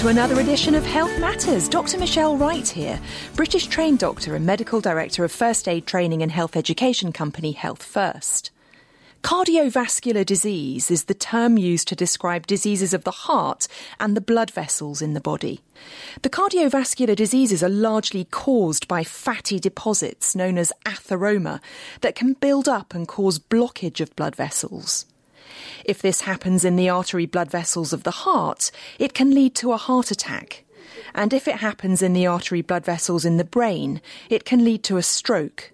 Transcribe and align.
to 0.00 0.08
another 0.08 0.40
edition 0.40 0.74
of 0.74 0.86
Health 0.86 1.20
Matters. 1.20 1.68
Dr. 1.68 1.98
Michelle 1.98 2.34
Wright 2.34 2.66
here, 2.66 2.98
British 3.36 3.66
trained 3.66 3.98
doctor 3.98 4.34
and 4.34 4.46
medical 4.46 4.80
director 4.80 5.26
of 5.26 5.30
first 5.30 5.68
aid 5.68 5.86
training 5.86 6.22
and 6.22 6.32
health 6.32 6.56
education 6.56 7.12
company 7.12 7.52
Health 7.52 7.82
First. 7.82 8.50
Cardiovascular 9.22 10.24
disease 10.24 10.90
is 10.90 11.04
the 11.04 11.12
term 11.12 11.58
used 11.58 11.86
to 11.88 11.94
describe 11.94 12.46
diseases 12.46 12.94
of 12.94 13.04
the 13.04 13.10
heart 13.10 13.68
and 13.98 14.16
the 14.16 14.22
blood 14.22 14.50
vessels 14.50 15.02
in 15.02 15.12
the 15.12 15.20
body. 15.20 15.60
The 16.22 16.30
cardiovascular 16.30 17.14
diseases 17.14 17.62
are 17.62 17.68
largely 17.68 18.24
caused 18.24 18.88
by 18.88 19.04
fatty 19.04 19.60
deposits 19.60 20.34
known 20.34 20.56
as 20.56 20.72
atheroma 20.86 21.60
that 22.00 22.14
can 22.14 22.32
build 22.32 22.70
up 22.70 22.94
and 22.94 23.06
cause 23.06 23.38
blockage 23.38 24.00
of 24.00 24.16
blood 24.16 24.34
vessels. 24.34 25.04
If 25.84 26.02
this 26.02 26.22
happens 26.22 26.64
in 26.64 26.76
the 26.76 26.88
artery 26.88 27.26
blood 27.26 27.50
vessels 27.50 27.92
of 27.92 28.02
the 28.02 28.10
heart, 28.10 28.70
it 28.98 29.14
can 29.14 29.34
lead 29.34 29.54
to 29.56 29.72
a 29.72 29.76
heart 29.76 30.10
attack. 30.10 30.64
And 31.14 31.32
if 31.32 31.48
it 31.48 31.56
happens 31.56 32.02
in 32.02 32.12
the 32.12 32.26
artery 32.26 32.62
blood 32.62 32.84
vessels 32.84 33.24
in 33.24 33.36
the 33.36 33.44
brain, 33.44 34.00
it 34.28 34.44
can 34.44 34.64
lead 34.64 34.82
to 34.84 34.96
a 34.96 35.02
stroke. 35.02 35.72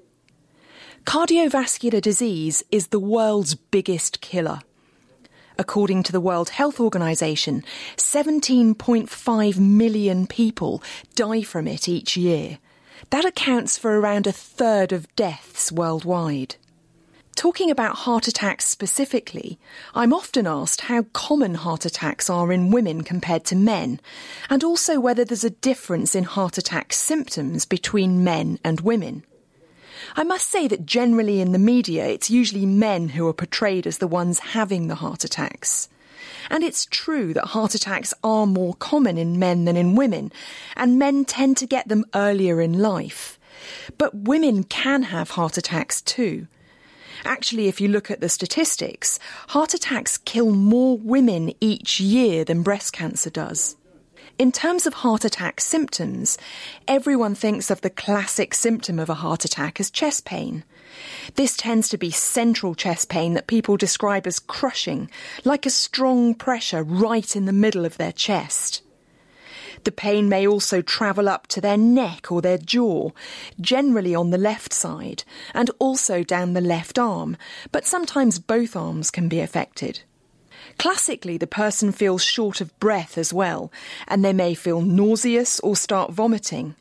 Cardiovascular 1.04 2.00
disease 2.00 2.64
is 2.70 2.88
the 2.88 2.98
world's 2.98 3.54
biggest 3.54 4.20
killer. 4.20 4.60
According 5.58 6.02
to 6.02 6.12
the 6.12 6.20
World 6.20 6.50
Health 6.50 6.80
Organization, 6.80 7.64
17.5 7.96 9.58
million 9.58 10.26
people 10.26 10.82
die 11.14 11.42
from 11.42 11.66
it 11.66 11.88
each 11.88 12.16
year. 12.16 12.58
That 13.10 13.24
accounts 13.24 13.78
for 13.78 13.98
around 13.98 14.26
a 14.26 14.32
third 14.32 14.92
of 14.92 15.14
deaths 15.16 15.70
worldwide. 15.70 16.56
Talking 17.36 17.70
about 17.70 17.96
heart 17.96 18.26
attacks 18.28 18.64
specifically, 18.64 19.58
I'm 19.94 20.14
often 20.14 20.46
asked 20.46 20.80
how 20.80 21.02
common 21.12 21.54
heart 21.54 21.84
attacks 21.84 22.30
are 22.30 22.50
in 22.50 22.70
women 22.70 23.02
compared 23.04 23.44
to 23.44 23.54
men, 23.54 24.00
and 24.48 24.64
also 24.64 24.98
whether 24.98 25.22
there's 25.22 25.44
a 25.44 25.50
difference 25.50 26.14
in 26.14 26.24
heart 26.24 26.56
attack 26.56 26.94
symptoms 26.94 27.66
between 27.66 28.24
men 28.24 28.58
and 28.64 28.80
women. 28.80 29.22
I 30.16 30.24
must 30.24 30.48
say 30.48 30.66
that 30.66 30.86
generally 30.86 31.42
in 31.42 31.52
the 31.52 31.58
media, 31.58 32.06
it's 32.06 32.30
usually 32.30 32.64
men 32.64 33.10
who 33.10 33.28
are 33.28 33.34
portrayed 33.34 33.86
as 33.86 33.98
the 33.98 34.08
ones 34.08 34.38
having 34.38 34.88
the 34.88 34.94
heart 34.94 35.22
attacks. 35.22 35.90
And 36.48 36.64
it's 36.64 36.86
true 36.86 37.34
that 37.34 37.48
heart 37.48 37.74
attacks 37.74 38.14
are 38.24 38.46
more 38.46 38.72
common 38.76 39.18
in 39.18 39.38
men 39.38 39.66
than 39.66 39.76
in 39.76 39.94
women, 39.94 40.32
and 40.74 40.98
men 40.98 41.26
tend 41.26 41.58
to 41.58 41.66
get 41.66 41.86
them 41.88 42.06
earlier 42.14 42.62
in 42.62 42.78
life. 42.78 43.38
But 43.98 44.14
women 44.14 44.64
can 44.64 45.02
have 45.02 45.30
heart 45.30 45.58
attacks 45.58 46.00
too. 46.00 46.46
Actually, 47.26 47.66
if 47.66 47.80
you 47.80 47.88
look 47.88 48.10
at 48.10 48.20
the 48.20 48.28
statistics, 48.28 49.18
heart 49.48 49.74
attacks 49.74 50.16
kill 50.16 50.50
more 50.50 50.96
women 50.96 51.52
each 51.60 51.98
year 51.98 52.44
than 52.44 52.62
breast 52.62 52.92
cancer 52.92 53.30
does. 53.30 53.76
In 54.38 54.52
terms 54.52 54.86
of 54.86 54.94
heart 54.94 55.24
attack 55.24 55.60
symptoms, 55.60 56.38
everyone 56.86 57.34
thinks 57.34 57.70
of 57.70 57.80
the 57.80 57.90
classic 57.90 58.54
symptom 58.54 58.98
of 59.00 59.10
a 59.10 59.14
heart 59.14 59.44
attack 59.44 59.80
as 59.80 59.90
chest 59.90 60.24
pain. 60.24 60.62
This 61.34 61.56
tends 61.56 61.88
to 61.88 61.98
be 61.98 62.10
central 62.12 62.74
chest 62.74 63.08
pain 63.08 63.34
that 63.34 63.48
people 63.48 63.76
describe 63.76 64.26
as 64.26 64.38
crushing, 64.38 65.10
like 65.44 65.66
a 65.66 65.70
strong 65.70 66.34
pressure 66.34 66.82
right 66.82 67.34
in 67.34 67.46
the 67.46 67.52
middle 67.52 67.84
of 67.84 67.96
their 67.96 68.12
chest. 68.12 68.82
The 69.84 69.92
pain 69.92 70.28
may 70.28 70.46
also 70.46 70.82
travel 70.82 71.28
up 71.28 71.46
to 71.48 71.60
their 71.60 71.76
neck 71.76 72.30
or 72.32 72.42
their 72.42 72.58
jaw, 72.58 73.10
generally 73.60 74.14
on 74.14 74.30
the 74.30 74.38
left 74.38 74.72
side, 74.72 75.24
and 75.54 75.70
also 75.78 76.22
down 76.22 76.52
the 76.52 76.60
left 76.60 76.98
arm, 76.98 77.36
but 77.72 77.86
sometimes 77.86 78.38
both 78.38 78.76
arms 78.76 79.10
can 79.10 79.28
be 79.28 79.40
affected. 79.40 80.00
Classically, 80.78 81.38
the 81.38 81.46
person 81.46 81.92
feels 81.92 82.22
short 82.22 82.60
of 82.60 82.78
breath 82.78 83.16
as 83.16 83.32
well, 83.32 83.72
and 84.08 84.24
they 84.24 84.32
may 84.32 84.54
feel 84.54 84.82
nauseous 84.82 85.60
or 85.60 85.76
start 85.76 86.12
vomiting. 86.12 86.74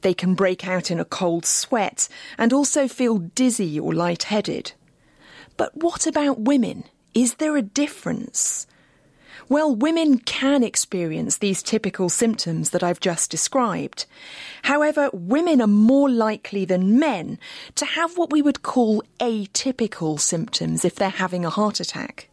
They 0.00 0.14
can 0.14 0.34
break 0.34 0.66
out 0.66 0.90
in 0.90 0.98
a 0.98 1.04
cold 1.04 1.44
sweat 1.46 2.08
and 2.38 2.52
also 2.52 2.88
feel 2.88 3.18
dizzy 3.18 3.78
or 3.78 3.94
lightheaded. 3.94 4.72
But 5.56 5.76
what 5.76 6.06
about 6.06 6.40
women? 6.40 6.84
Is 7.14 7.34
there 7.34 7.56
a 7.56 7.62
difference? 7.62 8.66
Well, 9.48 9.74
women 9.74 10.18
can 10.18 10.62
experience 10.62 11.38
these 11.38 11.62
typical 11.62 12.08
symptoms 12.08 12.70
that 12.70 12.82
I've 12.82 13.00
just 13.00 13.30
described. 13.30 14.06
However, 14.62 15.10
women 15.12 15.60
are 15.60 15.66
more 15.66 16.08
likely 16.08 16.64
than 16.64 16.98
men 16.98 17.38
to 17.74 17.84
have 17.84 18.16
what 18.16 18.30
we 18.30 18.42
would 18.42 18.62
call 18.62 19.02
atypical 19.20 20.18
symptoms 20.18 20.84
if 20.84 20.94
they're 20.94 21.10
having 21.10 21.44
a 21.44 21.50
heart 21.50 21.80
attack. 21.80 22.28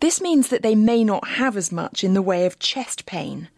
This 0.00 0.20
means 0.20 0.48
that 0.48 0.62
they 0.62 0.74
may 0.74 1.04
not 1.04 1.26
have 1.28 1.56
as 1.56 1.72
much 1.72 2.04
in 2.04 2.14
the 2.14 2.22
way 2.22 2.46
of 2.46 2.58
chest 2.58 3.06
pain. 3.06 3.48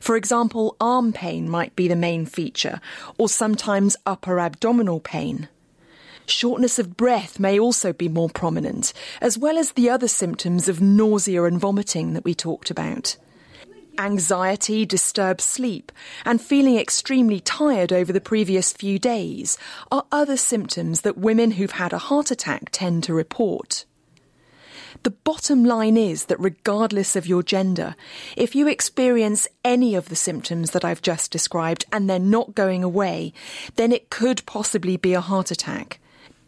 For 0.00 0.16
example, 0.16 0.76
arm 0.80 1.12
pain 1.12 1.48
might 1.48 1.74
be 1.76 1.88
the 1.88 1.96
main 1.96 2.26
feature, 2.26 2.80
or 3.18 3.28
sometimes 3.28 3.96
upper 4.04 4.38
abdominal 4.40 5.00
pain. 5.00 5.48
Shortness 6.30 6.78
of 6.78 6.96
breath 6.96 7.40
may 7.40 7.58
also 7.58 7.92
be 7.92 8.08
more 8.08 8.28
prominent, 8.30 8.92
as 9.20 9.36
well 9.36 9.58
as 9.58 9.72
the 9.72 9.90
other 9.90 10.06
symptoms 10.06 10.68
of 10.68 10.80
nausea 10.80 11.42
and 11.42 11.58
vomiting 11.58 12.12
that 12.12 12.24
we 12.24 12.34
talked 12.34 12.70
about. 12.70 13.16
Anxiety, 13.98 14.86
disturbed 14.86 15.40
sleep, 15.40 15.90
and 16.24 16.40
feeling 16.40 16.78
extremely 16.78 17.40
tired 17.40 17.92
over 17.92 18.12
the 18.12 18.20
previous 18.20 18.72
few 18.72 18.96
days 18.96 19.58
are 19.90 20.06
other 20.12 20.36
symptoms 20.36 21.00
that 21.00 21.18
women 21.18 21.50
who've 21.52 21.72
had 21.72 21.92
a 21.92 21.98
heart 21.98 22.30
attack 22.30 22.70
tend 22.70 23.02
to 23.04 23.12
report. 23.12 23.84
The 25.02 25.10
bottom 25.10 25.64
line 25.64 25.96
is 25.96 26.26
that 26.26 26.38
regardless 26.38 27.16
of 27.16 27.26
your 27.26 27.42
gender, 27.42 27.96
if 28.36 28.54
you 28.54 28.68
experience 28.68 29.48
any 29.64 29.96
of 29.96 30.08
the 30.08 30.16
symptoms 30.16 30.70
that 30.70 30.84
I've 30.84 31.02
just 31.02 31.32
described 31.32 31.86
and 31.92 32.08
they're 32.08 32.20
not 32.20 32.54
going 32.54 32.84
away, 32.84 33.32
then 33.74 33.90
it 33.90 34.10
could 34.10 34.46
possibly 34.46 34.96
be 34.96 35.12
a 35.12 35.20
heart 35.20 35.50
attack. 35.50 35.98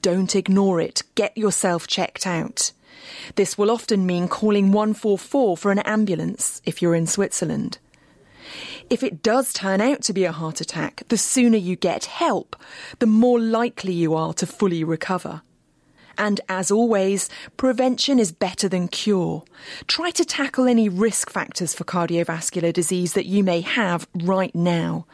Don't 0.02 0.34
ignore 0.34 0.80
it. 0.80 1.04
Get 1.14 1.38
yourself 1.38 1.86
checked 1.86 2.26
out. 2.26 2.72
This 3.36 3.56
will 3.56 3.70
often 3.70 4.04
mean 4.04 4.26
calling 4.28 4.72
144 4.72 5.56
for 5.56 5.70
an 5.70 5.78
ambulance 5.80 6.60
if 6.64 6.82
you're 6.82 6.94
in 6.94 7.06
Switzerland. 7.06 7.78
If 8.90 9.02
it 9.02 9.22
does 9.22 9.52
turn 9.52 9.80
out 9.80 10.02
to 10.02 10.12
be 10.12 10.24
a 10.24 10.32
heart 10.32 10.60
attack, 10.60 11.04
the 11.08 11.16
sooner 11.16 11.56
you 11.56 11.76
get 11.76 12.06
help, 12.06 12.56
the 12.98 13.06
more 13.06 13.38
likely 13.40 13.92
you 13.92 14.14
are 14.14 14.34
to 14.34 14.46
fully 14.46 14.82
recover. 14.84 15.42
And 16.18 16.40
as 16.48 16.70
always, 16.70 17.28
prevention 17.56 18.18
is 18.18 18.32
better 18.32 18.68
than 18.68 18.88
cure. 18.88 19.44
Try 19.86 20.10
to 20.12 20.24
tackle 20.24 20.66
any 20.66 20.88
risk 20.88 21.30
factors 21.30 21.74
for 21.74 21.84
cardiovascular 21.84 22.72
disease 22.72 23.14
that 23.14 23.26
you 23.26 23.42
may 23.44 23.60
have 23.60 24.06
right 24.14 24.54
now. 24.54 25.06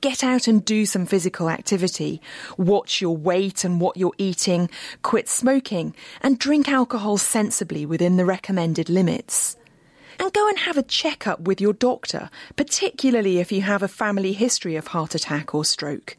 Get 0.00 0.24
out 0.24 0.48
and 0.48 0.64
do 0.64 0.86
some 0.86 1.06
physical 1.06 1.48
activity. 1.48 2.20
Watch 2.56 3.00
your 3.00 3.16
weight 3.16 3.64
and 3.64 3.80
what 3.80 3.96
you're 3.96 4.14
eating. 4.18 4.70
Quit 5.02 5.28
smoking 5.28 5.94
and 6.22 6.38
drink 6.38 6.68
alcohol 6.68 7.18
sensibly 7.18 7.86
within 7.86 8.16
the 8.16 8.24
recommended 8.24 8.88
limits 8.88 9.56
and 10.20 10.32
go 10.34 10.46
and 10.48 10.58
have 10.58 10.76
a 10.76 10.82
checkup 10.82 11.40
with 11.40 11.60
your 11.60 11.72
doctor, 11.72 12.28
particularly 12.54 13.38
if 13.38 13.50
you 13.50 13.62
have 13.62 13.82
a 13.82 13.88
family 13.88 14.34
history 14.34 14.76
of 14.76 14.88
heart 14.88 15.14
attack 15.14 15.54
or 15.54 15.64
stroke. 15.64 16.16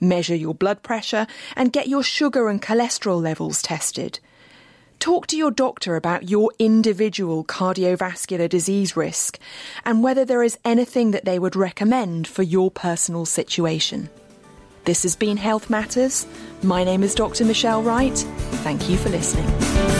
Measure 0.00 0.34
your 0.34 0.54
blood 0.54 0.82
pressure 0.82 1.26
and 1.54 1.72
get 1.72 1.86
your 1.86 2.02
sugar 2.02 2.48
and 2.48 2.62
cholesterol 2.62 3.22
levels 3.22 3.60
tested. 3.60 4.18
Talk 4.98 5.26
to 5.26 5.36
your 5.36 5.50
doctor 5.50 5.96
about 5.96 6.30
your 6.30 6.50
individual 6.58 7.44
cardiovascular 7.44 8.48
disease 8.48 8.96
risk 8.96 9.38
and 9.84 10.02
whether 10.02 10.24
there 10.24 10.42
is 10.42 10.58
anything 10.64 11.10
that 11.10 11.26
they 11.26 11.38
would 11.38 11.54
recommend 11.54 12.26
for 12.26 12.42
your 12.42 12.70
personal 12.70 13.26
situation. 13.26 14.08
This 14.84 15.02
has 15.02 15.14
been 15.14 15.36
Health 15.36 15.68
Matters. 15.68 16.26
My 16.62 16.84
name 16.84 17.02
is 17.02 17.14
Dr. 17.14 17.44
Michelle 17.44 17.82
Wright. 17.82 18.16
Thank 18.64 18.88
you 18.88 18.96
for 18.96 19.10
listening. 19.10 19.91